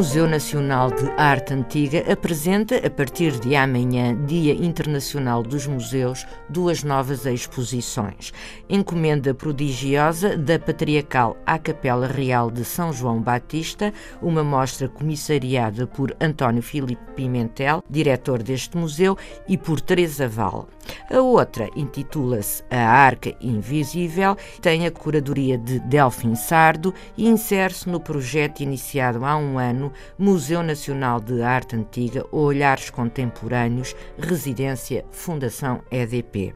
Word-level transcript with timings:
Museu 0.00 0.26
Nacional 0.26 0.90
de 0.90 1.10
Arte 1.18 1.52
Antiga 1.52 2.10
apresenta, 2.10 2.74
a 2.78 2.88
partir 2.88 3.38
de 3.38 3.54
amanhã, 3.54 4.16
Dia 4.24 4.54
Internacional 4.54 5.42
dos 5.42 5.66
Museus, 5.66 6.26
duas 6.48 6.82
novas 6.82 7.26
exposições. 7.26 8.32
Encomenda 8.66 9.34
Prodigiosa 9.34 10.38
da 10.38 10.58
Patriarcal 10.58 11.36
à 11.44 11.58
Capela 11.58 12.06
Real 12.06 12.50
de 12.50 12.64
São 12.64 12.94
João 12.94 13.20
Batista, 13.20 13.92
uma 14.22 14.42
mostra 14.42 14.88
comissariada 14.88 15.86
por 15.86 16.16
António 16.18 16.62
Filipe 16.62 17.02
Pimentel, 17.14 17.84
diretor 17.86 18.42
deste 18.42 18.78
museu, 18.78 19.18
e 19.46 19.58
por 19.58 19.82
Teresa 19.82 20.26
Val. 20.26 20.66
A 21.10 21.20
outra 21.20 21.68
intitula-se 21.76 22.64
A 22.70 22.78
Arca 22.78 23.34
Invisível, 23.38 24.34
tem 24.62 24.86
a 24.86 24.90
curadoria 24.90 25.58
de 25.58 25.78
Delfim 25.80 26.34
Sardo 26.34 26.94
e 27.18 27.28
insere-se 27.28 27.88
no 27.88 28.00
projeto 28.00 28.60
iniciado 28.60 29.24
há 29.26 29.36
um 29.36 29.58
ano 29.58 29.89
Museu 30.18 30.62
Nacional 30.62 31.20
de 31.20 31.42
Arte 31.42 31.76
Antiga, 31.76 32.24
Olhares 32.32 32.90
Contemporâneos, 32.90 33.94
Residência 34.18 35.04
Fundação 35.10 35.82
EDP. 35.90 36.54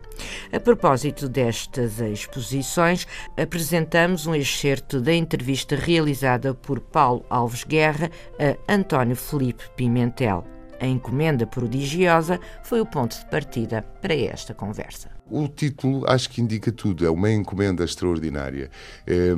A 0.52 0.60
propósito 0.60 1.28
destas 1.28 2.00
exposições, 2.00 3.06
apresentamos 3.36 4.26
um 4.26 4.34
excerto 4.34 5.00
da 5.00 5.14
entrevista 5.14 5.76
realizada 5.76 6.54
por 6.54 6.80
Paulo 6.80 7.24
Alves 7.30 7.64
Guerra 7.64 8.10
a 8.38 8.72
António 8.72 9.16
Felipe 9.16 9.64
Pimentel. 9.76 10.44
A 10.80 10.86
encomenda 10.86 11.46
prodigiosa 11.46 12.40
foi 12.62 12.80
o 12.80 12.86
ponto 12.86 13.16
de 13.16 13.24
partida 13.26 13.82
para 14.02 14.14
esta 14.14 14.52
conversa. 14.52 15.13
O 15.30 15.48
título 15.48 16.04
acho 16.06 16.28
que 16.28 16.42
indica 16.42 16.70
tudo, 16.70 17.06
é 17.06 17.10
uma 17.10 17.30
encomenda 17.30 17.82
extraordinária. 17.82 18.70
É, 19.06 19.32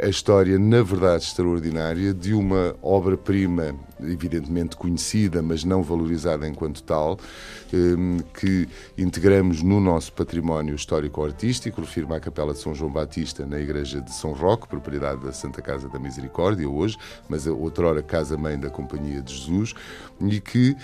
é 0.00 0.04
a 0.04 0.08
história, 0.08 0.58
na 0.58 0.82
verdade, 0.82 1.22
extraordinária 1.22 2.12
de 2.12 2.34
uma 2.34 2.74
obra-prima, 2.82 3.76
evidentemente 4.00 4.76
conhecida, 4.76 5.40
mas 5.40 5.62
não 5.62 5.84
valorizada 5.84 6.48
enquanto 6.48 6.82
tal, 6.82 7.16
que 8.34 8.68
integramos 8.98 9.62
no 9.62 9.80
nosso 9.80 10.12
património 10.12 10.74
histórico-artístico. 10.74 11.80
Refiro-me 11.80 12.16
à 12.16 12.20
Capela 12.20 12.52
de 12.52 12.58
São 12.58 12.74
João 12.74 12.90
Batista, 12.90 13.46
na 13.46 13.60
Igreja 13.60 14.00
de 14.00 14.12
São 14.12 14.32
Roque, 14.32 14.66
propriedade 14.66 15.22
da 15.22 15.32
Santa 15.32 15.62
Casa 15.62 15.88
da 15.88 15.98
Misericórdia, 16.00 16.68
hoje, 16.68 16.98
mas 17.28 17.46
outrora 17.46 18.02
Casa-Mãe 18.02 18.58
da 18.58 18.68
Companhia 18.68 19.22
de 19.22 19.32
Jesus, 19.32 19.74
e 20.20 20.40
que, 20.40 20.76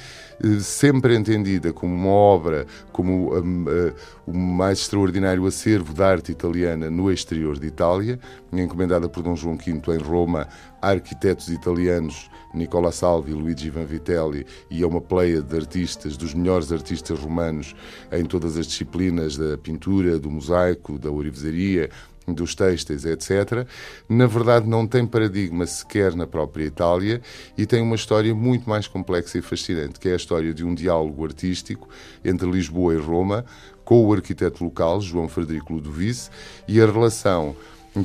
eh, 0.43 0.61
sempre 0.61 1.17
entendida 1.17 1.73
como 1.73 1.93
uma 1.93 2.11
obra, 2.11 2.67
como 2.93 3.35
um, 3.35 3.65
uh, 3.65 3.95
o 4.27 4.36
mais 4.37 4.81
extraordinário 4.81 5.47
acervo 5.47 5.95
da 5.95 6.09
arte 6.09 6.31
italiana 6.31 6.91
no 6.91 7.11
exterior 7.11 7.59
de 7.59 7.67
Itália, 7.67 8.19
encomendada 8.53 9.09
por 9.09 9.23
Dom 9.23 9.35
João 9.35 9.57
V 9.57 9.71
em 9.71 9.99
Roma 9.99 10.49
a 10.81 10.91
arquitetos 10.91 11.49
italianos 11.49 12.31
Nicola 12.55 12.93
Salvi, 12.93 13.33
Luigi 13.33 13.71
Vanvitelli 13.71 14.47
e 14.71 14.83
a 14.83 14.87
uma 14.87 15.01
pleia 15.01 15.43
de 15.43 15.57
artistas, 15.57 16.17
dos 16.17 16.35
melhores 16.35 16.73
artistas 16.73 17.19
romanos 17.19 17.75
em 18.13 18.25
todas 18.25 18.57
as 18.57 18.67
disciplinas 18.67 19.37
da 19.37 19.59
pintura, 19.59 20.19
do 20.19 20.31
mosaico, 20.31 20.99
da 20.99 21.11
orivesaria, 21.11 21.91
dos 22.27 22.55
têxteis, 22.55 23.05
etc., 23.05 23.67
na 24.09 24.27
verdade 24.27 24.69
não 24.69 24.87
tem 24.87 25.07
paradigma 25.07 25.67
sequer 25.67 26.15
na 26.15 26.27
própria 26.27 26.65
Itália 26.65 27.21
e 27.57 27.67
tem 27.67 27.81
uma 27.81 27.95
história 27.95 28.35
muito 28.35 28.69
mais 28.69 28.89
complexa 28.89 29.39
e 29.39 29.43
fascinante, 29.43 30.01
que 30.01 30.09
é 30.09 30.13
a 30.13 30.17
história 30.17 30.53
de 30.53 30.65
um 30.65 30.75
diálogo 30.75 31.25
artístico 31.25 31.89
entre 32.25 32.51
Lisboa 32.51 32.95
e 32.95 32.99
Roma, 32.99 33.45
com 33.87 34.05
o 34.05 34.13
arquiteto 34.13 34.65
local, 34.65 35.01
João 35.01 35.29
Frederico 35.29 35.73
Ludovice, 35.73 36.29
e 36.69 36.79
a 36.79 36.85
relação 36.85 37.57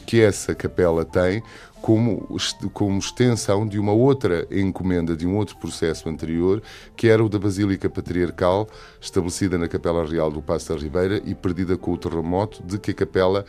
que 0.06 0.22
essa 0.22 0.56
capela 0.56 1.04
tem 1.04 1.44
como, 1.82 2.38
como 2.72 3.00
extensão 3.00 3.68
de 3.68 3.80
uma 3.80 3.92
outra 3.92 4.48
encomenda, 4.52 5.18
de 5.18 5.26
um 5.26 5.36
outro 5.36 5.58
processo 5.58 6.08
anterior, 6.08 6.62
que 6.96 7.10
era 7.10 7.24
o 7.26 7.28
da 7.28 7.40
Basílica 7.40 7.90
Patriarcal, 7.90 8.70
estabelecida 9.02 9.58
na 9.58 9.68
Capela 9.68 10.06
Real 10.06 10.32
do 10.32 10.42
Passo 10.42 10.74
da 10.74 10.80
Ribeira 10.80 11.22
e 11.26 11.34
perdida 11.34 11.76
com 11.76 11.92
o 11.92 11.98
terremoto, 11.98 12.62
de 12.64 12.78
que 12.78 12.92
a 12.92 12.94
capela 12.94 13.44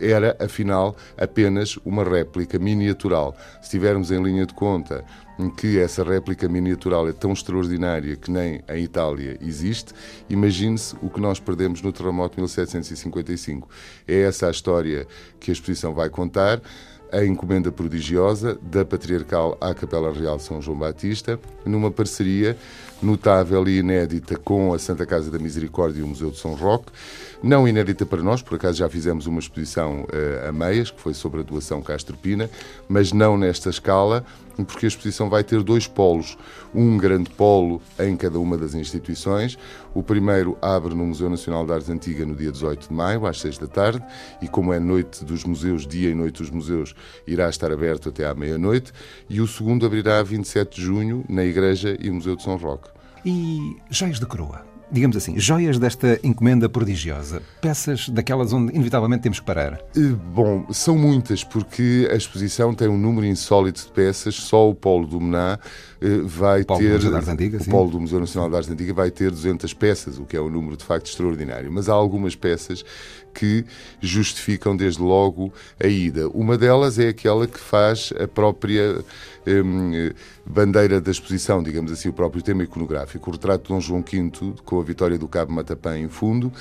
era, 0.00 0.36
afinal, 0.38 0.96
apenas 1.16 1.76
uma 1.84 2.04
réplica 2.04 2.58
miniatural. 2.58 3.36
Se 3.62 3.70
tivermos 3.70 4.10
em 4.10 4.22
linha 4.22 4.46
de 4.46 4.54
conta 4.54 5.04
que 5.56 5.78
essa 5.78 6.04
réplica 6.04 6.48
miniatural 6.48 7.08
é 7.08 7.12
tão 7.12 7.32
extraordinária 7.32 8.16
que 8.16 8.30
nem 8.30 8.60
em 8.68 8.84
Itália 8.84 9.38
existe, 9.40 9.94
imagine-se 10.28 10.94
o 11.00 11.08
que 11.08 11.20
nós 11.20 11.40
perdemos 11.40 11.80
no 11.80 11.92
terremoto 11.92 12.36
de 12.36 12.42
1755. 12.42 13.68
É 14.06 14.22
essa 14.22 14.48
a 14.48 14.50
história 14.50 15.06
que 15.38 15.50
a 15.50 15.54
exposição 15.54 15.94
vai 15.94 16.10
contar 16.10 16.60
a 17.12 17.24
encomenda 17.24 17.72
prodigiosa 17.72 18.58
da 18.62 18.84
Patriarcal 18.84 19.58
à 19.60 19.74
Capela 19.74 20.12
Real 20.12 20.38
São 20.38 20.62
João 20.62 20.78
Batista, 20.78 21.40
numa 21.64 21.90
parceria 21.90 22.56
notável 23.02 23.66
e 23.68 23.78
inédita 23.78 24.36
com 24.36 24.72
a 24.72 24.78
Santa 24.78 25.06
Casa 25.06 25.30
da 25.30 25.38
Misericórdia 25.38 26.00
e 26.00 26.02
o 26.02 26.06
Museu 26.06 26.30
de 26.30 26.38
São 26.38 26.54
Roque. 26.54 26.92
Não 27.42 27.66
inédita 27.66 28.04
para 28.04 28.22
nós, 28.22 28.42
por 28.42 28.56
acaso 28.56 28.78
já 28.78 28.88
fizemos 28.88 29.26
uma 29.26 29.38
exposição 29.38 30.02
uh, 30.02 30.48
a 30.48 30.52
meias, 30.52 30.90
que 30.90 31.00
foi 31.00 31.14
sobre 31.14 31.40
a 31.40 31.42
doação 31.42 31.80
Castro 31.80 32.14
Pina, 32.16 32.50
mas 32.86 33.12
não 33.12 33.38
nesta 33.38 33.70
escala, 33.70 34.24
porque 34.64 34.84
a 34.84 34.88
exposição 34.88 35.30
vai 35.30 35.42
ter 35.42 35.62
dois 35.62 35.86
polos. 35.86 36.36
Um 36.74 36.98
grande 36.98 37.30
polo 37.30 37.80
em 37.98 38.14
cada 38.14 38.38
uma 38.38 38.58
das 38.58 38.74
instituições. 38.74 39.58
O 39.94 40.02
primeiro 40.02 40.56
abre 40.60 40.94
no 40.94 41.06
Museu 41.06 41.30
Nacional 41.30 41.64
de 41.64 41.72
Arte 41.72 41.90
Antiga 41.90 42.26
no 42.26 42.34
dia 42.34 42.52
18 42.52 42.88
de 42.88 42.94
maio, 42.94 43.26
às 43.26 43.40
6 43.40 43.56
da 43.56 43.66
tarde, 43.66 44.04
e 44.42 44.48
como 44.48 44.72
é 44.72 44.78
noite 44.78 45.24
dos 45.24 45.44
museus, 45.44 45.86
dia 45.86 46.10
e 46.10 46.14
noite 46.14 46.42
dos 46.42 46.50
museus, 46.50 46.94
irá 47.26 47.48
estar 47.48 47.72
aberto 47.72 48.10
até 48.10 48.26
à 48.26 48.34
meia-noite. 48.34 48.92
E 49.30 49.40
o 49.40 49.46
segundo 49.46 49.86
abrirá 49.86 50.18
a 50.18 50.22
27 50.22 50.76
de 50.76 50.82
junho, 50.82 51.24
na 51.28 51.44
Igreja 51.44 51.96
e 51.98 52.10
Museu 52.10 52.36
de 52.36 52.42
São 52.42 52.56
Roque. 52.56 52.89
E 53.24 53.76
joias 53.90 54.18
de 54.18 54.26
coroa? 54.26 54.70
digamos 54.90 55.16
assim, 55.16 55.38
joias 55.38 55.78
desta 55.78 56.18
encomenda 56.22 56.68
prodigiosa? 56.68 57.42
Peças 57.60 58.08
daquelas 58.08 58.52
onde 58.52 58.74
inevitavelmente 58.74 59.22
temos 59.22 59.38
que 59.38 59.46
parar? 59.46 59.80
Eh, 59.96 60.00
bom, 60.34 60.66
são 60.72 60.98
muitas, 60.98 61.44
porque 61.44 62.08
a 62.10 62.16
exposição 62.16 62.74
tem 62.74 62.88
um 62.88 62.98
número 62.98 63.26
insólito 63.26 63.86
de 63.86 63.92
peças, 63.92 64.34
só 64.34 64.68
o 64.68 64.74
Polo 64.74 65.06
do 65.06 65.20
Mená 65.20 65.58
eh, 66.00 66.20
vai 66.24 66.64
Polo 66.64 66.80
ter. 66.80 66.98
Do 66.98 67.16
Antiga, 67.16 67.58
o 67.58 67.62
sim. 67.62 67.70
Polo 67.70 67.90
do 67.90 68.00
Museu 68.00 68.18
Nacional 68.18 68.50
da 68.50 68.58
Arte 68.58 68.72
Antiga 68.72 68.92
vai 68.92 69.10
ter 69.10 69.30
200 69.30 69.72
peças, 69.74 70.18
o 70.18 70.24
que 70.24 70.36
é 70.36 70.40
um 70.40 70.50
número 70.50 70.76
de 70.76 70.84
facto 70.84 71.06
extraordinário. 71.06 71.70
Mas 71.70 71.88
há 71.88 71.92
algumas 71.92 72.34
peças 72.34 72.84
que 73.32 73.64
justificam 74.00 74.76
desde 74.76 75.00
logo 75.00 75.52
a 75.82 75.86
ida. 75.86 76.28
Uma 76.30 76.58
delas 76.58 76.98
é 76.98 77.08
aquela 77.08 77.46
que 77.46 77.58
faz 77.58 78.12
a 78.20 78.26
própria 78.26 79.04
hum, 79.46 80.10
bandeira 80.44 81.00
da 81.00 81.10
exposição, 81.10 81.62
digamos 81.62 81.92
assim, 81.92 82.08
o 82.08 82.12
próprio 82.12 82.42
tema 82.42 82.62
iconográfico. 82.62 83.30
O 83.30 83.32
retrato 83.32 83.62
de 83.62 83.68
Dom 83.68 83.80
João 83.80 84.02
V, 84.02 84.54
com 84.64 84.80
a 84.80 84.82
vitória 84.82 85.18
do 85.18 85.28
Cabo 85.28 85.52
Matapã 85.52 85.98
em 85.98 86.08
fundo, 86.08 86.52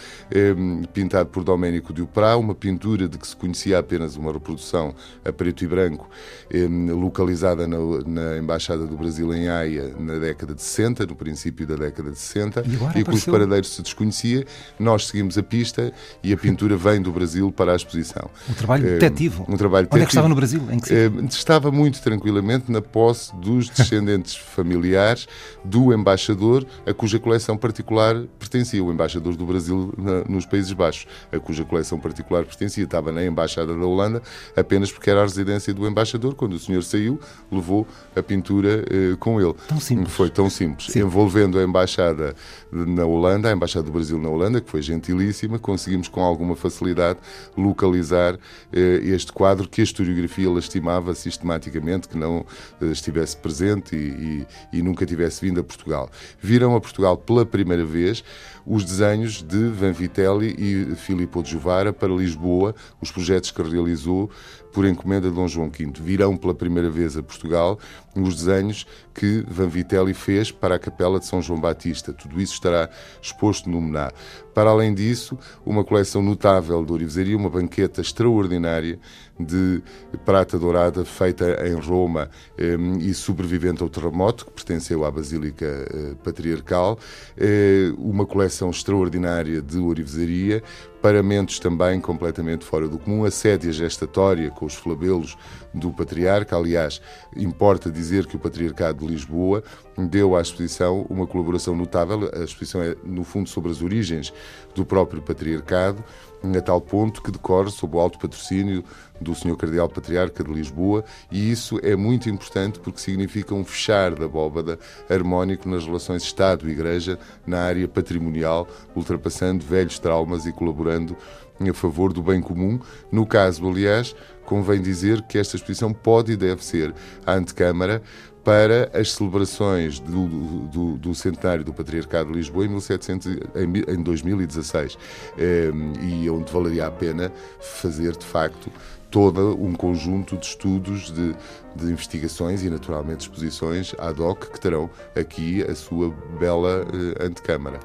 hum, 0.57 0.83
pintado 0.93 1.29
por 1.29 1.43
Doménico 1.43 1.93
de 1.93 2.01
Uprá, 2.01 2.37
uma 2.37 2.55
pintura 2.55 3.07
de 3.07 3.17
que 3.17 3.27
se 3.27 3.35
conhecia 3.35 3.79
apenas 3.79 4.15
uma 4.15 4.31
reprodução 4.31 4.93
a 5.25 5.31
preto 5.31 5.63
e 5.63 5.67
branco, 5.67 6.09
hum, 6.53 6.95
localizada 6.99 7.67
na, 7.67 7.77
na, 8.05 8.37
Embaixada 8.37 8.85
do 8.85 8.95
Brasil 8.95 9.33
em 9.33 9.49
Haia 9.49 9.93
na 9.99 10.17
década 10.17 10.53
de 10.53 10.61
60, 10.61 11.05
no 11.05 11.15
princípio 11.15 11.65
da 11.67 11.75
década 11.75 12.11
de 12.11 12.17
60, 12.17 12.63
e, 12.95 12.99
e 12.99 13.03
cujo 13.03 13.31
paradeiro 13.31 13.65
se 13.65 13.81
desconhecia. 13.81 14.45
Nós 14.79 15.07
seguimos 15.07 15.37
a 15.37 15.43
pista 15.43 15.91
e 16.23 16.31
a 16.31 16.37
pintura 16.37 16.75
vem 16.77 17.01
do 17.01 17.11
Brasil 17.11 17.51
para 17.51 17.73
a 17.73 17.75
exposição. 17.75 18.29
Um 18.49 18.53
trabalho 18.53 18.83
detetivo. 18.83 19.45
Um 19.47 19.57
trabalho 19.57 19.87
Onde 19.91 20.03
é 20.03 20.05
que 20.05 20.11
estava 20.11 20.29
no 20.29 20.35
Brasil? 20.35 20.61
Em 20.71 20.79
que 20.79 21.35
estava 21.35 21.71
muito 21.71 22.01
tranquilamente 22.01 22.68
na 22.69 22.81
posse 22.81 23.35
dos 23.35 23.69
descendentes 23.69 24.35
familiares 24.55 25.27
do 25.63 25.93
embaixador 25.93 26.65
a 26.85 26.93
cuja 26.93 27.19
coleção 27.19 27.57
particular 27.57 28.15
pertencia, 28.37 28.83
o 28.83 28.91
embaixador 28.91 29.35
do 29.35 29.45
Brasil 29.45 29.93
na, 29.97 30.23
nos 30.25 30.45
Países 30.45 30.73
Baixos, 30.73 31.07
a 31.31 31.39
cuja 31.39 31.63
coleção 31.63 31.99
particular 31.99 32.43
pertencia. 32.45 32.83
Estava 32.83 33.11
na 33.11 33.23
embaixada 33.23 33.73
da 33.73 33.85
Holanda 33.85 34.21
apenas 34.55 34.91
porque 34.91 35.09
era 35.09 35.21
a 35.21 35.23
residência 35.23 35.73
do 35.73 35.87
embaixador. 35.87 36.35
Quando 36.35 36.53
o 36.53 36.59
senhor 36.59 36.83
saiu, 36.83 37.19
levou 37.51 37.87
a 38.15 38.23
pintura 38.23 38.83
eh, 38.89 39.15
com 39.19 39.39
ele. 39.39 39.53
Tão 39.67 39.79
simples. 39.79 40.13
Foi 40.13 40.29
tão 40.29 40.49
simples. 40.49 40.91
Sim. 40.91 41.01
Envolvendo 41.01 41.59
a 41.59 41.63
Embaixada 41.63 42.35
na 42.71 43.05
Holanda, 43.05 43.49
a 43.49 43.53
Embaixada 43.53 43.85
do 43.85 43.91
Brasil 43.91 44.17
na 44.19 44.29
Holanda, 44.29 44.61
que 44.61 44.69
foi 44.69 44.81
gentilíssima, 44.81 45.59
conseguimos 45.59 46.07
com 46.07 46.21
alguma 46.21 46.55
facilidade 46.55 47.19
localizar 47.55 48.37
eh, 48.71 49.01
este 49.03 49.31
quadro 49.31 49.67
que 49.67 49.81
a 49.81 49.83
historiografia 49.83 50.49
lastimava 50.49 51.13
sistematicamente 51.13 52.07
que 52.07 52.17
não 52.17 52.45
estivesse 52.81 53.37
presente 53.37 53.95
e, 53.95 54.45
e, 54.73 54.77
e 54.79 54.81
nunca 54.81 55.05
tivesse 55.05 55.45
vindo 55.45 55.59
a 55.59 55.63
Portugal. 55.63 56.09
Viram 56.41 56.75
a 56.75 56.81
Portugal 56.81 57.17
pela 57.17 57.45
primeira 57.45 57.85
vez 57.85 58.23
os 58.65 58.83
desenhos 58.83 59.41
de 59.41 59.67
Van 59.69 59.91
Vitelli 59.91 60.55
e 60.57 60.95
Filippo 60.95 61.41
de 61.41 61.51
Juvara 61.51 61.91
para 61.91 62.13
Lisboa, 62.13 62.75
os 63.01 63.11
projetos 63.11 63.49
que 63.49 63.61
realizou 63.63 64.29
por 64.71 64.85
encomenda 64.85 65.29
de 65.29 65.35
Dom 65.35 65.47
João 65.47 65.69
V. 65.69 65.91
Virão 65.99 66.37
pela 66.37 66.53
primeira 66.53 66.89
vez 66.89 67.17
a 67.17 67.23
Portugal 67.23 67.79
os 68.15 68.35
desenhos 68.35 68.85
que 69.13 69.43
Van 69.47 69.67
Vitelli 69.67 70.13
fez 70.13 70.51
para 70.51 70.75
a 70.75 70.79
Capela 70.79 71.19
de 71.19 71.25
São 71.25 71.41
João 71.41 71.59
Batista. 71.59 72.13
Tudo 72.13 72.39
isso 72.39 72.53
estará 72.53 72.89
exposto 73.21 73.69
no 73.69 73.81
Mená. 73.81 74.11
Para 74.53 74.69
além 74.69 74.93
disso, 74.93 75.37
uma 75.65 75.83
coleção 75.83 76.21
notável 76.21 76.83
de 76.85 76.91
orivesaria, 76.91 77.37
uma 77.37 77.49
banqueta 77.49 78.01
extraordinária 78.01 78.99
de 79.39 79.81
prata 80.25 80.59
dourada 80.59 81.05
feita 81.05 81.65
em 81.65 81.73
Roma 81.73 82.29
eh, 82.57 82.75
e 82.99 83.13
sobrevivente 83.13 83.81
ao 83.81 83.89
terremoto, 83.89 84.45
que 84.45 84.51
pertenceu 84.51 85.05
à 85.05 85.11
Basílica 85.11 85.65
eh, 85.65 86.13
Patriarcal, 86.23 86.99
eh, 87.37 87.93
uma 87.97 88.25
coleção 88.25 88.69
extraordinária 88.69 89.61
de 89.61 89.79
orivesaria, 89.79 90.61
paramentos 91.01 91.59
também 91.59 91.99
completamente 91.99 92.65
fora 92.65 92.87
do 92.87 92.99
comum, 92.99 93.25
a 93.25 93.29
gestatória 93.71 94.49
com 94.51 94.65
os 94.65 94.75
flabelos 94.75 95.37
do 95.73 95.91
Patriarca. 95.91 96.55
Aliás, 96.55 97.01
importa 97.35 97.91
dizer 97.91 98.25
que 98.25 98.35
o 98.35 98.39
Patriarcado 98.39 99.05
de 99.05 99.11
Lisboa 99.11 99.63
deu 99.97 100.35
à 100.35 100.41
exposição 100.41 101.05
uma 101.09 101.27
colaboração 101.27 101.75
notável. 101.75 102.29
A 102.33 102.43
exposição 102.43 102.81
é, 102.81 102.95
no 103.03 103.23
fundo, 103.23 103.49
sobre 103.49 103.71
as 103.71 103.81
origens 103.81 104.33
do 104.75 104.85
próprio 104.85 105.21
Patriarcado, 105.21 106.03
a 106.43 106.61
tal 106.61 106.79
ponto 106.79 107.21
que 107.21 107.31
decorre 107.31 107.69
sob 107.69 107.97
o 107.97 107.99
alto 107.99 108.17
patrocínio 108.17 108.83
do 109.19 109.35
Sr. 109.35 109.57
Cardeal 109.57 109.89
Patriarca 109.89 110.43
de 110.43 110.51
Lisboa, 110.51 111.03
e 111.29 111.51
isso 111.51 111.79
é 111.83 111.95
muito 111.95 112.29
importante 112.29 112.79
porque 112.79 112.99
significa 113.01 113.53
um 113.53 113.65
fechar 113.65 114.15
da 114.15 114.27
bóveda 114.27 114.79
harmónico 115.09 115.67
nas 115.67 115.85
relações 115.85 116.23
Estado-Igreja 116.23 117.19
na 117.45 117.59
área 117.63 117.87
patrimonial, 117.87 118.67
ultrapassando 118.95 119.65
velhos 119.65 119.99
traumas 119.99 120.45
e 120.45 120.53
colaborando 120.89 121.15
a 121.59 121.73
favor 121.73 122.13
do 122.13 122.21
bem 122.21 122.41
comum. 122.41 122.79
No 123.11 123.25
caso, 123.25 123.67
aliás, 123.67 124.15
convém 124.45 124.81
dizer 124.81 125.21
que 125.23 125.37
esta 125.37 125.55
exposição 125.55 125.93
pode 125.93 126.31
e 126.31 126.37
deve 126.37 126.63
ser 126.63 126.93
a 127.25 127.33
antecâmara 127.33 128.01
para 128.43 128.89
as 128.97 129.11
celebrações 129.11 129.99
do, 129.99 130.67
do, 130.67 130.97
do, 130.97 131.13
centenário 131.13 131.63
do 131.63 131.73
Patriarcado 131.73 132.31
de 132.31 132.37
Lisboa 132.37 132.65
em, 132.65 132.69
1700, 132.69 133.27
em, 133.27 133.93
em 133.93 134.01
2016 134.01 134.97
eh, 135.37 135.69
e 136.01 136.29
onde 136.29 136.51
valeria 136.51 136.87
a 136.87 136.91
pena 136.91 137.31
fazer 137.59 138.15
de 138.15 138.25
facto 138.25 138.71
todo 139.11 139.61
um 139.61 139.73
conjunto 139.73 140.37
de 140.37 140.45
estudos, 140.45 141.11
de, 141.11 141.35
de, 141.75 141.91
investigações 141.91 142.63
e 142.63 142.69
naturalmente 142.69 143.21
exposições 143.21 143.93
ad 143.99 144.21
hoc 144.21 144.45
que 144.51 144.59
terão 144.59 144.89
aqui 145.19 145.61
a 145.63 145.75
sua 145.75 146.09
bela 146.39 146.87
eh, 146.93 147.25
antecâmara. 147.25 147.79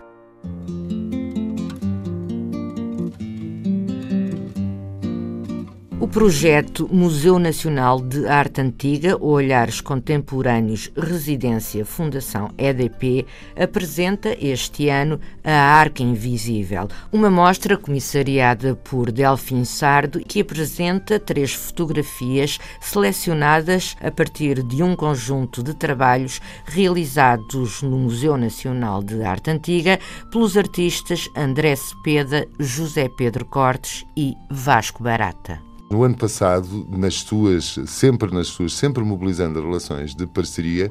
Projeto 6.14 6.88
Museu 6.93 7.40
Nacional 7.40 8.00
de 8.00 8.28
Arte 8.28 8.61
Antiga, 8.61 9.19
Olhares 9.20 9.81
Contemporâneos, 9.81 10.88
Residência 10.96 11.84
Fundação 11.84 12.52
EDP, 12.56 13.26
apresenta 13.61 14.28
este 14.40 14.88
ano 14.88 15.19
a 15.43 15.50
Arca 15.50 16.05
Invisível, 16.05 16.87
uma 17.12 17.28
mostra 17.28 17.76
comissariada 17.76 18.76
por 18.76 19.11
Delfim 19.11 19.64
Sardo 19.64 20.20
que 20.20 20.43
apresenta 20.43 21.19
três 21.19 21.52
fotografias 21.52 22.60
selecionadas 22.81 23.96
a 24.00 24.08
partir 24.12 24.62
de 24.62 24.84
um 24.84 24.94
conjunto 24.94 25.64
de 25.64 25.75
trabalhos 25.75 26.40
realizados 26.64 27.82
no 27.82 27.99
Museu 27.99 28.37
Nacional 28.37 29.02
de 29.02 29.20
Arte 29.25 29.50
Antiga 29.50 29.99
pelos 30.31 30.56
artistas 30.56 31.28
André 31.37 31.75
Cepeda, 31.75 32.46
José 32.60 33.08
Pedro 33.08 33.44
Cortes 33.44 34.06
e 34.17 34.32
Vasco 34.49 35.02
Barata. 35.02 35.73
No 35.94 36.02
ano 36.02 36.17
passado, 36.17 36.85
nas 36.91 37.20
suas, 37.20 37.79
sempre 37.87 38.35
nas 38.35 38.49
suas, 38.49 38.73
sempre 38.73 39.05
mobilizando 39.05 39.62
relações 39.62 40.12
de 40.12 40.26
parceria, 40.26 40.91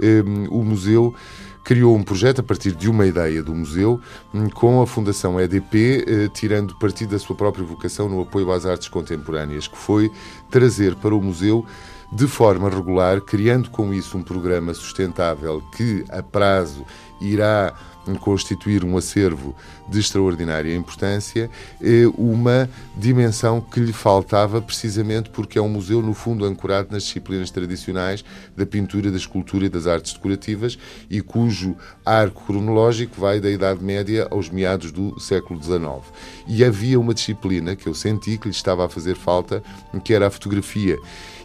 ehm, 0.00 0.48
o 0.48 0.64
museu 0.64 1.14
criou 1.62 1.94
um 1.94 2.02
projeto 2.02 2.40
a 2.40 2.42
partir 2.42 2.72
de 2.72 2.88
uma 2.88 3.04
ideia 3.04 3.42
do 3.42 3.54
museu 3.54 4.00
hum, 4.32 4.48
com 4.48 4.80
a 4.80 4.86
Fundação 4.86 5.38
EDP, 5.38 6.02
eh, 6.08 6.28
tirando 6.32 6.78
partido 6.78 7.10
da 7.10 7.18
sua 7.18 7.36
própria 7.36 7.62
vocação 7.62 8.08
no 8.08 8.22
apoio 8.22 8.50
às 8.50 8.64
artes 8.64 8.88
contemporâneas, 8.88 9.68
que 9.68 9.76
foi 9.76 10.10
trazer 10.50 10.96
para 10.96 11.14
o 11.14 11.20
museu 11.20 11.66
de 12.10 12.26
forma 12.26 12.70
regular, 12.70 13.20
criando 13.20 13.68
com 13.68 13.92
isso 13.92 14.16
um 14.16 14.22
programa 14.22 14.72
sustentável 14.72 15.62
que 15.76 16.06
a 16.08 16.22
prazo 16.22 16.86
irá 17.20 17.74
constituir 18.16 18.84
um 18.84 18.96
acervo 18.96 19.54
de 19.88 19.98
extraordinária 19.98 20.74
importância, 20.74 21.50
é 21.80 22.06
uma 22.16 22.68
dimensão 22.96 23.60
que 23.60 23.80
lhe 23.80 23.92
faltava 23.92 24.60
precisamente 24.60 25.30
porque 25.30 25.58
é 25.58 25.62
um 25.62 25.68
museu, 25.68 26.02
no 26.02 26.14
fundo, 26.14 26.44
ancorado 26.44 26.88
nas 26.90 27.02
disciplinas 27.04 27.50
tradicionais 27.50 28.24
da 28.56 28.66
pintura, 28.66 29.10
da 29.10 29.16
escultura 29.16 29.66
e 29.66 29.68
das 29.68 29.86
artes 29.86 30.12
decorativas 30.12 30.78
e 31.10 31.20
cujo 31.20 31.76
arco 32.04 32.44
cronológico 32.44 33.20
vai 33.20 33.40
da 33.40 33.50
Idade 33.50 33.82
Média 33.82 34.28
aos 34.30 34.48
meados 34.48 34.92
do 34.92 35.18
século 35.18 35.62
XIX. 35.62 35.78
E 36.46 36.64
havia 36.64 36.98
uma 36.98 37.14
disciplina 37.14 37.74
que 37.74 37.86
eu 37.86 37.94
senti 37.94 38.38
que 38.38 38.48
lhe 38.48 38.54
estava 38.54 38.86
a 38.86 38.88
fazer 38.88 39.16
falta, 39.16 39.62
que 40.04 40.14
era 40.14 40.26
a 40.26 40.30
fotografia. 40.30 40.96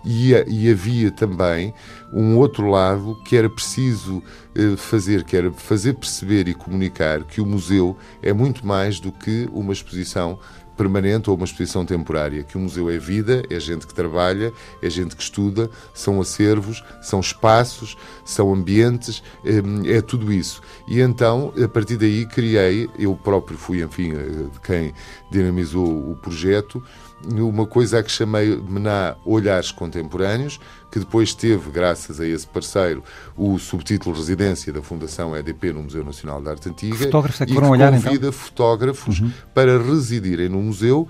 E, 0.05 0.33
e 0.47 0.69
havia 0.69 1.11
também 1.11 1.73
um 2.11 2.37
outro 2.37 2.69
lado 2.69 3.17
que 3.23 3.35
era 3.35 3.49
preciso 3.49 4.21
eh, 4.53 4.75
fazer, 4.75 5.23
que 5.23 5.35
era 5.35 5.51
fazer 5.51 5.93
perceber 5.93 6.47
e 6.47 6.53
comunicar 6.53 7.23
que 7.23 7.39
o 7.39 7.45
museu 7.45 7.97
é 8.21 8.33
muito 8.33 8.65
mais 8.67 8.99
do 8.99 9.11
que 9.11 9.47
uma 9.53 9.71
exposição 9.71 10.37
permanente 10.75 11.29
ou 11.29 11.35
uma 11.35 11.45
exposição 11.45 11.85
temporária, 11.85 12.43
que 12.43 12.57
o 12.57 12.59
museu 12.59 12.89
é 12.89 12.97
vida, 12.97 13.43
é 13.49 13.59
gente 13.59 13.85
que 13.87 13.93
trabalha, 13.93 14.51
é 14.81 14.89
gente 14.89 15.15
que 15.15 15.21
estuda, 15.21 15.69
são 15.93 16.19
acervos, 16.19 16.83
são 17.01 17.19
espaços, 17.19 17.95
são 18.25 18.53
ambientes, 18.53 19.23
é, 19.45 19.97
é 19.97 20.01
tudo 20.01 20.31
isso. 20.31 20.61
E 20.87 20.99
então, 20.99 21.53
a 21.63 21.67
partir 21.67 21.97
daí, 21.97 22.25
criei, 22.25 22.89
eu 22.97 23.15
próprio 23.15 23.57
fui, 23.57 23.83
enfim, 23.83 24.13
eh, 24.13 24.47
quem 24.63 24.93
dinamizou 25.31 26.11
o 26.11 26.15
projeto, 26.15 26.83
uma 27.31 27.65
coisa 27.65 27.99
a 27.99 28.03
que 28.03 28.11
chamei 28.11 28.55
Mená 28.55 29.15
Olhares 29.25 29.71
Contemporâneos, 29.71 30.59
que 30.93 30.99
depois 30.99 31.33
teve, 31.33 31.71
graças 31.71 32.19
a 32.19 32.27
esse 32.27 32.45
parceiro, 32.45 33.03
o 33.35 33.57
subtítulo 33.57 34.15
Residência 34.15 34.71
da 34.71 34.79
Fundação 34.79 35.35
EDP 35.35 35.73
no 35.73 35.81
Museu 35.81 36.03
Nacional 36.03 36.39
de 36.39 36.49
Arte 36.49 36.69
Antiga. 36.69 36.95
Fotógrafos 36.95 37.41
é 37.41 37.45
que 37.47 37.51
e 37.51 37.55
foram 37.55 37.69
que 37.69 37.73
olhar, 37.73 37.91
convida 37.91 38.15
então? 38.27 38.31
fotógrafos 38.31 39.19
uhum. 39.19 39.31
para 39.55 39.81
residirem 39.81 40.47
no 40.49 40.61
museu, 40.61 41.07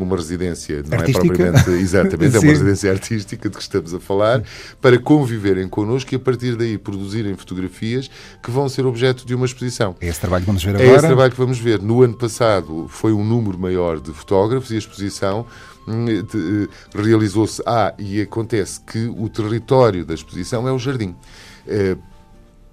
uma 0.00 0.16
residência, 0.16 0.82
não 0.84 0.98
artística. 0.98 1.26
é 1.26 1.28
propriamente, 1.28 1.70
exatamente, 1.70 2.36
é 2.36 2.40
uma 2.40 2.50
residência 2.50 2.90
artística 2.90 3.48
de 3.48 3.56
que 3.56 3.62
estamos 3.62 3.94
a 3.94 4.00
falar, 4.00 4.42
para 4.80 4.98
conviverem 4.98 5.68
connosco 5.68 6.12
e 6.12 6.16
a 6.16 6.18
partir 6.20 6.56
daí 6.56 6.76
produzirem 6.76 7.36
fotografias 7.36 8.10
que 8.42 8.50
vão 8.50 8.68
ser 8.68 8.84
objeto 8.84 9.24
de 9.24 9.32
uma 9.32 9.46
exposição. 9.46 9.94
É 10.00 10.08
esse 10.08 10.18
trabalho 10.18 10.42
que 10.42 10.46
vamos 10.48 10.64
ver 10.64 10.70
agora? 10.70 10.90
É 10.90 10.94
esse 10.94 11.06
trabalho 11.06 11.30
que 11.30 11.38
vamos 11.38 11.58
ver. 11.60 11.80
No 11.80 12.02
ano 12.02 12.14
passado 12.14 12.86
foi 12.88 13.12
um 13.12 13.22
número 13.22 13.56
maior 13.56 14.00
de 14.00 14.12
fotógrafos 14.12 14.72
e 14.72 14.74
a 14.74 14.78
exposição 14.78 15.17
hum, 15.86 16.06
realizou-se. 16.94 17.62
Ah, 17.66 17.94
e 17.98 18.20
acontece 18.20 18.80
que 18.80 19.06
o 19.06 19.28
território 19.28 20.04
da 20.04 20.14
exposição 20.14 20.66
é 20.68 20.72
o 20.72 20.78
jardim. 20.78 21.14
É, 21.66 21.96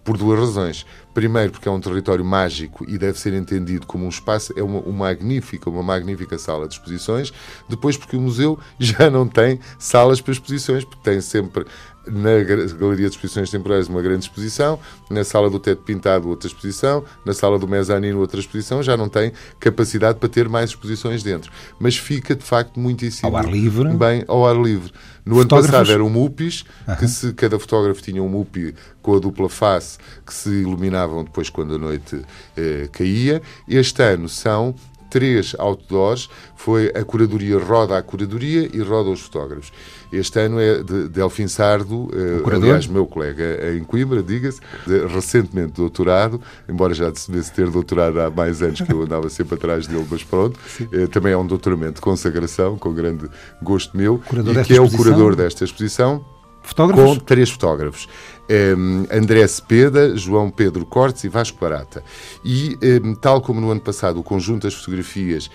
por 0.05 0.17
duas 0.17 0.39
razões. 0.39 0.85
Primeiro, 1.15 1.51
porque 1.51 1.67
é 1.67 1.71
um 1.71 1.79
território 1.79 2.23
mágico 2.23 2.85
e 2.87 2.95
deve 2.97 3.19
ser 3.19 3.33
entendido 3.33 3.87
como 3.87 4.05
um 4.05 4.09
espaço, 4.09 4.53
é 4.55 4.61
uma, 4.61 4.79
uma, 4.79 5.07
magnífica, 5.07 5.67
uma 5.67 5.81
magnífica 5.81 6.37
sala 6.37 6.67
de 6.67 6.75
exposições. 6.75 7.33
Depois, 7.67 7.97
porque 7.97 8.15
o 8.15 8.21
museu 8.21 8.59
já 8.79 9.09
não 9.09 9.27
tem 9.27 9.59
salas 9.79 10.21
para 10.21 10.31
exposições, 10.31 10.85
porque 10.85 11.01
tem 11.03 11.19
sempre 11.19 11.65
na 12.07 12.43
Galeria 12.77 13.09
de 13.09 13.15
Exposições 13.15 13.49
Temporárias 13.49 13.87
uma 13.87 14.01
grande 14.01 14.25
exposição, 14.25 14.79
na 15.09 15.23
Sala 15.23 15.49
do 15.49 15.59
Teto 15.59 15.83
Pintado 15.83 16.29
outra 16.29 16.47
exposição, 16.47 17.03
na 17.25 17.33
Sala 17.33 17.57
do 17.57 17.67
Mezanino 17.67 18.19
outra 18.19 18.39
exposição, 18.39 18.81
já 18.83 18.95
não 18.95 19.09
tem 19.09 19.31
capacidade 19.59 20.19
para 20.19 20.29
ter 20.29 20.47
mais 20.47 20.71
exposições 20.71 21.23
dentro. 21.23 21.51
Mas 21.79 21.97
fica, 21.97 22.35
de 22.35 22.43
facto, 22.43 22.79
muitíssimo 22.79 23.29
ao 23.29 23.37
ar 23.37 23.45
livre. 23.45 23.89
bem 23.93 24.23
ao 24.27 24.47
ar 24.47 24.55
livre. 24.55 24.91
No 25.25 25.39
ano 25.39 25.49
passado 25.49 25.91
era 25.91 26.03
um 26.03 26.09
MUPIs, 26.09 26.63
uhum. 26.87 26.95
que 26.97 27.07
se 27.07 27.33
cada 27.33 27.57
fotógrafo 27.57 28.01
tinha 28.01 28.21
um 28.21 28.29
MUPI 28.29 28.75
com 29.01 29.15
a 29.15 29.19
dupla 29.19 29.49
face, 29.49 29.97
que 30.25 30.33
se 30.33 30.49
iluminavam 30.49 31.23
depois 31.23 31.49
quando 31.49 31.75
a 31.75 31.77
noite 31.77 32.21
eh, 32.55 32.87
caía. 32.91 33.41
Este 33.67 34.03
ano 34.03 34.29
são 34.29 34.75
três 35.15 35.55
outdoors, 35.57 36.29
foi 36.57 36.89
a 36.89 37.01
curadoria 37.05 37.57
roda 37.57 37.97
a 37.97 38.03
curadoria 38.03 38.69
e 38.73 38.81
roda 38.81 39.11
os 39.11 39.21
fotógrafos. 39.21 39.71
Este 40.11 40.37
ano 40.41 40.59
é 40.59 40.83
de 40.83 41.07
Delfim 41.07 41.47
Sardo, 41.47 42.09
uh, 42.11 42.53
aliás, 42.53 42.85
meu 42.85 43.07
colega 43.07 43.73
em 43.73 43.81
Coimbra, 43.85 44.21
diga-se, 44.21 44.59
recentemente 45.07 45.71
doutorado, 45.71 46.41
embora 46.67 46.93
já 46.93 47.09
devesse 47.09 47.53
ter 47.53 47.69
doutorado 47.69 48.19
há 48.19 48.29
mais 48.29 48.61
anos 48.61 48.81
que 48.81 48.91
eu 48.91 49.03
andava 49.03 49.29
sempre 49.29 49.55
atrás 49.55 49.87
dele, 49.87 50.05
mas 50.11 50.21
pronto, 50.21 50.59
uh, 50.81 51.07
também 51.07 51.31
é 51.31 51.37
um 51.37 51.47
doutoramento 51.47 51.93
de 51.93 52.01
consagração, 52.01 52.77
com 52.77 52.93
grande 52.93 53.29
gosto 53.61 53.95
meu, 53.95 54.21
curador 54.27 54.57
e 54.57 54.63
que 54.65 54.75
é 54.75 54.81
o 54.81 54.91
curador 54.91 55.33
desta 55.33 55.63
exposição. 55.63 56.34
Fotógrafos? 56.65 57.17
Com 57.17 57.23
três 57.23 57.49
fotógrafos. 57.49 58.09
Um, 58.49 59.05
André 59.11 59.47
Cepeda, 59.47 60.17
João 60.17 60.49
Pedro 60.49 60.85
Cortes 60.85 61.23
e 61.23 61.29
Vasco 61.29 61.59
Barata. 61.59 62.03
E, 62.43 62.77
um, 63.03 63.13
tal 63.15 63.41
como 63.41 63.61
no 63.61 63.69
ano 63.69 63.81
passado, 63.81 64.19
o 64.19 64.23
conjunto 64.23 64.63
das 64.63 64.73
fotografias 64.73 65.49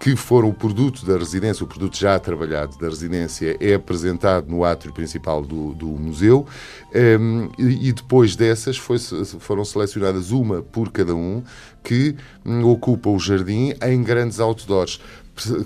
que 0.00 0.16
foram 0.16 0.48
o 0.48 0.54
produto 0.54 1.06
da 1.06 1.16
residência, 1.16 1.64
o 1.64 1.66
produto 1.66 1.96
já 1.96 2.18
trabalhado 2.18 2.76
da 2.78 2.88
residência, 2.88 3.56
é 3.60 3.74
apresentado 3.74 4.48
no 4.48 4.64
átrio 4.64 4.92
principal 4.92 5.42
do, 5.42 5.72
do 5.74 5.86
museu. 5.86 6.46
Um, 6.94 7.48
e, 7.58 7.88
e, 7.88 7.92
depois 7.92 8.36
dessas 8.36 8.76
foi, 8.76 8.98
foram 8.98 9.64
selecionadas 9.64 10.30
uma 10.30 10.62
por 10.62 10.90
cada 10.90 11.14
um 11.14 11.42
que 11.82 12.16
um, 12.44 12.66
ocupa 12.66 13.08
o 13.08 13.18
jardim 13.18 13.74
em 13.82 14.02
grandes 14.02 14.40
outdoors 14.40 15.00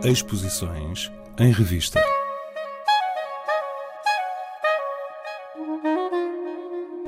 Exposições 0.03 1.13
em 1.39 1.53
revista. 1.53 2.01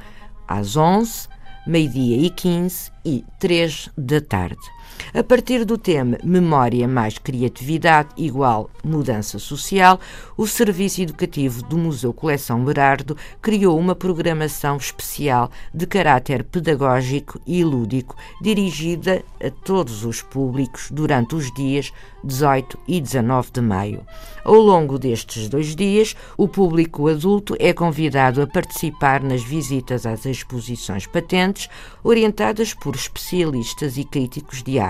às 0.47 0.75
11, 0.75 1.27
meio-dia 1.67 2.17
e 2.17 2.29
15 2.29 2.91
e 3.03 3.23
3 3.39 3.89
da 3.97 4.21
tarde. 4.21 4.57
A 5.13 5.23
partir 5.23 5.63
do 5.63 5.77
tema 5.77 6.17
Memória 6.23 6.87
mais 6.87 7.17
Criatividade 7.17 8.09
igual 8.17 8.69
Mudança 8.83 9.39
Social, 9.39 9.99
o 10.35 10.45
Serviço 10.45 11.01
Educativo 11.01 11.63
do 11.63 11.77
Museu 11.77 12.13
Coleção 12.13 12.63
Berardo 12.63 13.15
criou 13.41 13.79
uma 13.79 13.95
programação 13.95 14.75
especial 14.77 15.49
de 15.73 15.87
caráter 15.87 16.43
pedagógico 16.43 17.39
e 17.47 17.63
lúdico 17.63 18.15
dirigida 18.41 19.23
a 19.41 19.49
todos 19.49 20.03
os 20.03 20.21
públicos 20.21 20.89
durante 20.91 21.35
os 21.35 21.53
dias 21.53 21.93
18 22.23 22.77
e 22.87 22.99
19 22.99 23.51
de 23.51 23.61
maio. 23.61 24.01
Ao 24.43 24.55
longo 24.55 24.99
destes 24.99 25.47
dois 25.47 25.75
dias, 25.75 26.15
o 26.37 26.47
público 26.47 27.07
adulto 27.07 27.55
é 27.59 27.71
convidado 27.71 28.41
a 28.41 28.47
participar 28.47 29.23
nas 29.23 29.43
visitas 29.43 30.05
às 30.05 30.25
exposições 30.25 31.07
patentes 31.07 31.69
orientadas 32.03 32.73
por 32.73 32.95
especialistas 32.95 33.97
e 33.97 34.03
críticos 34.03 34.61
de 34.61 34.77
arte. 34.79 34.84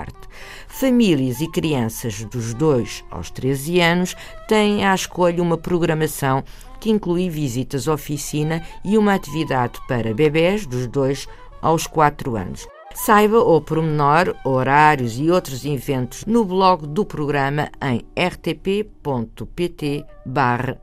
Famílias 0.68 1.40
e 1.40 1.50
crianças 1.50 2.22
dos 2.24 2.52
2 2.52 3.04
aos 3.10 3.30
13 3.30 3.80
anos 3.80 4.14
têm 4.46 4.84
à 4.84 4.94
escolha 4.94 5.42
uma 5.42 5.56
programação 5.56 6.44
que 6.78 6.90
inclui 6.90 7.30
visitas 7.30 7.88
oficina 7.88 8.62
e 8.84 8.98
uma 8.98 9.14
atividade 9.14 9.80
para 9.88 10.12
bebés 10.12 10.66
dos 10.66 10.86
2 10.86 11.26
aos 11.62 11.86
4 11.86 12.36
anos. 12.36 12.75
Saiba 13.04 13.38
o 13.38 13.60
pormenor, 13.60 14.34
horários 14.42 15.18
e 15.18 15.30
outros 15.30 15.66
eventos 15.66 16.24
no 16.24 16.46
blog 16.46 16.86
do 16.86 17.04
programa 17.04 17.70
em 17.80 18.00
rtp.pt 18.18 20.04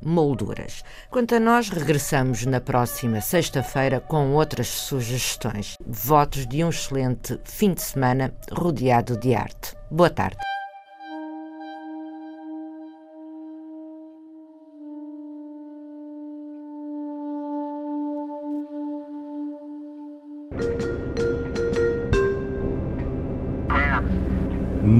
molduras. 0.01 0.83
Quanto 1.09 1.33
a 1.33 1.39
nós, 1.39 1.69
regressamos 1.69 2.45
na 2.45 2.61
próxima 2.61 3.19
sexta-feira 3.19 3.99
com 3.99 4.31
outras 4.33 4.67
sugestões. 4.67 5.75
Votos 5.85 6.45
de 6.45 6.63
um 6.63 6.69
excelente 6.69 7.39
fim 7.43 7.73
de 7.73 7.81
semana 7.81 8.31
rodeado 8.51 9.17
de 9.17 9.33
arte. 9.33 9.75
Boa 9.89 10.11
tarde. 10.11 10.37